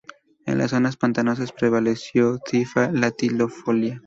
[0.47, 3.99] En las zonas pantanosas prevaleció "Typha latifolia".